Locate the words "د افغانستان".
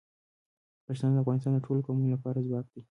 1.15-1.51